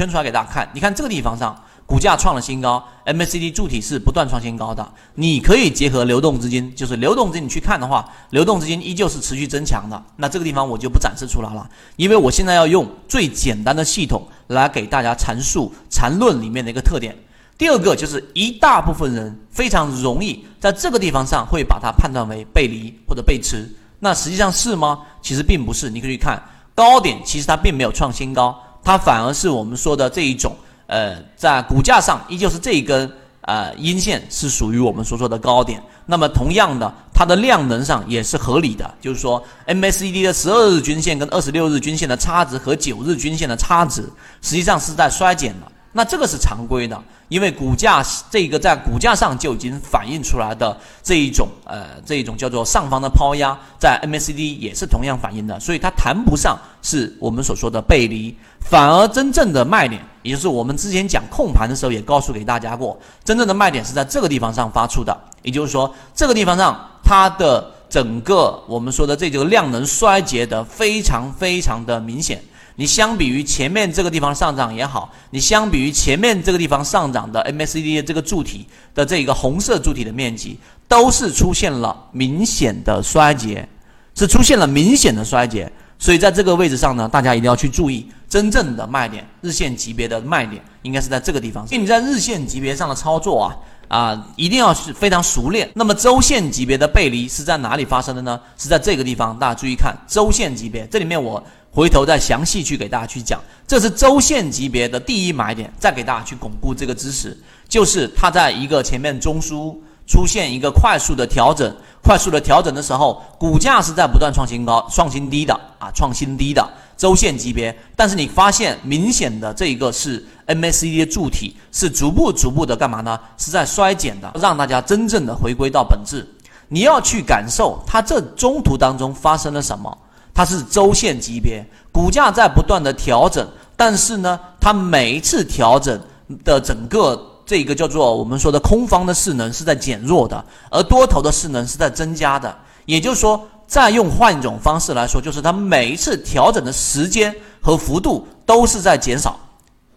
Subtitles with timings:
[0.00, 0.66] 圈出来给大家看。
[0.72, 1.54] 你看这个地方上，
[1.84, 4.90] 股价创了新高，MACD 柱体是不断创新高的。
[5.14, 10.02] 你可以结合流动资金，就是流动资金你去看的话，流动资金依旧是持续增强的。
[10.16, 17.14] 那这个地方我就不展示出来了，因为我现在要用最简单的系统来给大家阐述缠论里面的一个特点。
[17.58, 25.00] 第二个就是一大部分人非常容易在这个地方上会把它判断为背离或者背驰，那实际上是吗？
[25.20, 25.90] 其实并不是。
[25.90, 26.42] 你可以去看
[26.74, 28.58] 高点，其实它并没有创新高，
[28.90, 30.52] 它反而是我们说的这一种，
[30.88, 33.08] 呃，在股价上依旧是这一根
[33.42, 35.80] 呃阴线是属于我们所说的高点。
[36.06, 44.02] 那么同样的，它的量能上也是合理的，就是说 MACD 的十二日均线跟二十六日均线的差值和九日均线的差值
[44.42, 45.70] 实际上是在衰减的。
[45.92, 48.00] 那这个是常规的，因为股价
[48.30, 72.40] 这个在股价上就已经反映出来的这一种呃这一种叫做上方的抛压，在 MACD 也是同样反映的，所以它谈不上是我们所说的背离，反而真正的卖点，也就是我们之前讲控盘的时候也告诉给大家过，真正的卖点是在这个地方上发出的，也就是说这个地方上它的整个我们说的这个量能衰竭的非常非常的明显。
[72.80, 83.68] 你相比于前面这个地方上涨也好，你相比于前面这个地方上涨的 MACD 的这个柱体的这个红色柱体的面积，都是出现了明显的衰竭，
[84.14, 85.70] 是出现了明显的衰竭。
[85.98, 91.66] 所以在这个位置上呢，大家一定要去注意真正的卖点，日线级别的卖点应该是在这个地方。
[91.66, 93.56] 所以你在日线级别上的操作啊
[93.88, 95.68] 啊，一定要是非常熟练。
[95.74, 98.40] 那么周线级别的背离是在哪里发生的呢？
[98.56, 99.38] 是在这个地方。
[99.38, 101.44] 大家注意看周线级别，这里面我。
[101.72, 107.36] 回头再详细去给大家去讲，这是周线级别的第一买点，再给大家去巩固这个知识，
[107.68, 123.16] 就是它在一个前面中枢出现一个快速的调整，快速的调整的时候，股价是在不断创新高、创新低的啊，创新低的周线级别，但是你发现明显的这一个是 MACD 的柱体是逐步逐步的干嘛呢？
[123.38, 126.28] 是在衰减的，让大家真正的回归到本质，
[126.66, 129.96] 你要去感受它这中途当中发生了什么。
[130.34, 133.46] 它是周线级别，股价在不断的调整，
[133.76, 136.00] 但是呢，它每一次调整
[136.44, 142.56] 的整个这个叫做我们说的空方的势能是在减弱的，而多头的势能是在增加的。
[142.86, 149.38] 也就是说，再用换一种方式来说，就是它每一次调整的时间和幅度都是在减少。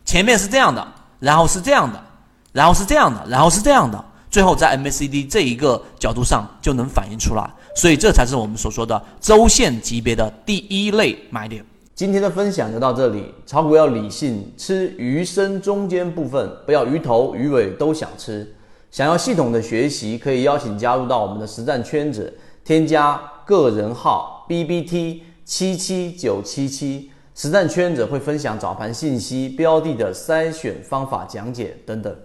[0.05, 0.85] 前面是这样的，
[1.19, 2.03] 然后是这样的，
[2.51, 4.03] 然后是这样的，然后是这样的。
[4.29, 11.65] 最后在 MACD 这一个角度上就能反映出来，所以这才是我们所说的周线级别的第一类买点。
[11.95, 18.51] 今天的分享就到这里，炒股要理性，吃鱼身中间部分，不要鱼头鱼尾都想吃。
[18.89, 22.31] 想要系统的学习，可以邀请加入到我们的实战圈子，
[22.63, 32.15] 添加个人号 B B T 七七九七七，实战圈子会分享早盘信息、标的的筛选方法讲解等等。